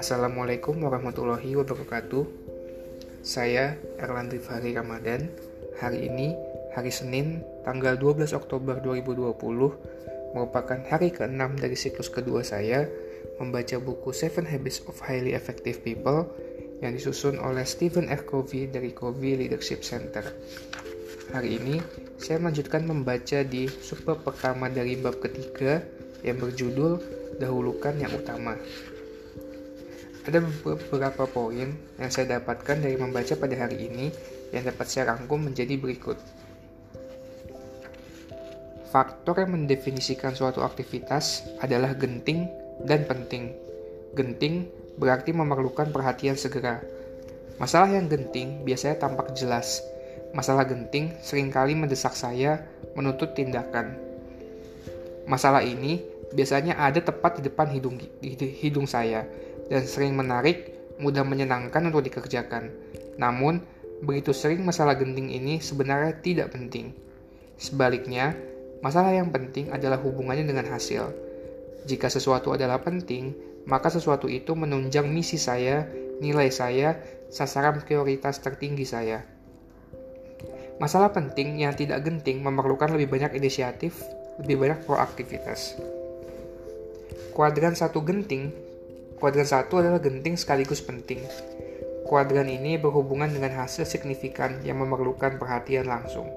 [0.00, 2.24] Assalamualaikum warahmatullahi wabarakatuh.
[3.20, 5.28] Saya Erlandri Fahri Ramadan.
[5.76, 6.32] Hari ini,
[6.72, 9.36] hari Senin, tanggal 12 Oktober 2020,
[10.32, 12.88] merupakan hari ke-6 dari siklus kedua saya
[13.36, 16.32] membaca buku Seven Habits of Highly Effective People
[16.80, 18.24] yang disusun oleh Stephen R.
[18.24, 20.24] Covey dari Covey Leadership Center.
[21.32, 21.80] Hari ini,
[22.20, 25.80] saya melanjutkan membaca di subbab pertama dari bab ketiga
[26.20, 27.00] yang berjudul
[27.40, 28.58] Dahulukan yang Utama.
[30.24, 34.12] Ada beberapa poin yang saya dapatkan dari membaca pada hari ini
[34.52, 36.16] yang dapat saya rangkum menjadi berikut.
[38.92, 42.46] Faktor yang mendefinisikan suatu aktivitas adalah genting
[42.84, 43.52] dan penting.
[44.14, 46.78] Genting berarti memerlukan perhatian segera.
[47.58, 49.82] Masalah yang genting biasanya tampak jelas.
[50.34, 52.66] Masalah genting sering kali mendesak saya
[52.98, 53.94] menuntut tindakan.
[55.30, 56.02] Masalah ini
[56.34, 58.02] biasanya ada tepat di depan hidung,
[58.58, 59.24] hidung saya,
[59.70, 62.74] dan sering menarik, mudah menyenangkan untuk dikerjakan.
[63.14, 63.62] Namun,
[64.02, 66.90] begitu sering masalah genting ini sebenarnya tidak penting.
[67.54, 68.34] Sebaliknya,
[68.82, 71.14] masalah yang penting adalah hubungannya dengan hasil.
[71.86, 73.32] Jika sesuatu adalah penting,
[73.70, 75.86] maka sesuatu itu menunjang misi saya,
[76.18, 76.98] nilai saya,
[77.30, 79.33] sasaran prioritas tertinggi saya.
[80.82, 84.02] Masalah penting yang tidak genting memerlukan lebih banyak inisiatif,
[84.42, 85.78] lebih banyak proaktivitas.
[87.34, 88.64] Kuadran satu genting
[89.24, 91.22] Kuadran satu adalah genting sekaligus penting.
[92.04, 96.28] Kuadran ini berhubungan dengan hasil signifikan yang memerlukan perhatian langsung.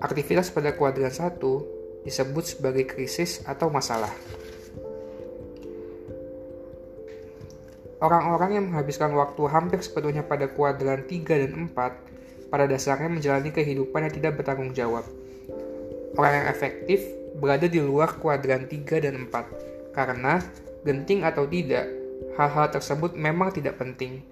[0.00, 1.66] Aktivitas pada kuadran satu
[2.08, 4.08] disebut sebagai krisis atau masalah.
[8.00, 11.76] Orang-orang yang menghabiskan waktu hampir sepenuhnya pada kuadran 3 dan 4
[12.48, 15.04] pada dasarnya menjalani kehidupan yang tidak bertanggung jawab.
[16.16, 17.04] Orang yang efektif
[17.38, 20.42] berada di luar kuadran 3 dan 4 karena
[20.82, 21.86] genting atau tidak,
[22.34, 24.24] hal-hal tersebut memang tidak penting.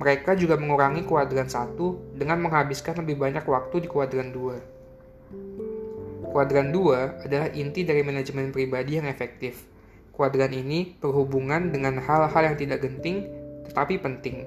[0.00, 1.76] Mereka juga mengurangi kuadran 1
[2.16, 6.32] dengan menghabiskan lebih banyak waktu di kuadran 2.
[6.32, 9.66] Kuadran 2 adalah inti dari manajemen pribadi yang efektif.
[10.14, 13.28] Kuadran ini berhubungan dengan hal-hal yang tidak genting
[13.68, 14.46] tetapi penting.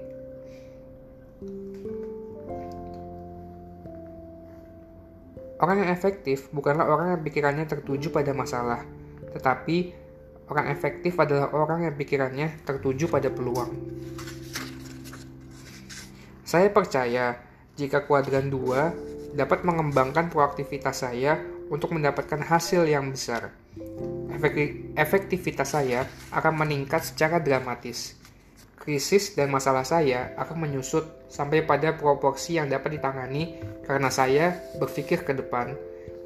[5.63, 8.83] Orang yang efektif bukanlah orang yang pikirannya tertuju pada masalah,
[9.31, 10.03] tetapi
[10.51, 13.71] Orang efektif adalah orang yang pikirannya tertuju pada peluang.
[16.43, 17.39] Saya percaya
[17.79, 21.39] jika kuadran 2 dapat mengembangkan proaktivitas saya
[21.71, 23.55] untuk mendapatkan hasil yang besar.
[24.93, 28.19] Efektivitas saya akan meningkat secara dramatis.
[28.83, 33.55] Krisis dan masalah saya akan menyusut sampai pada proporsi yang dapat ditangani
[33.87, 35.71] karena saya berpikir ke depan,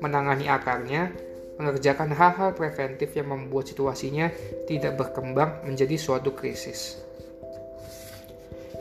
[0.02, 1.14] menangani akarnya,
[1.62, 4.34] mengerjakan hal-hal preventif yang membuat situasinya
[4.66, 6.98] tidak berkembang menjadi suatu krisis.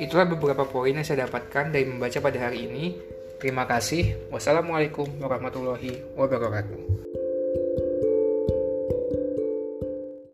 [0.00, 2.97] Itulah beberapa poin yang saya dapatkan dari membaca pada hari ini.
[3.36, 4.32] Terima kasih.
[4.32, 7.16] Wassalamualaikum warahmatullahi wabarakatuh.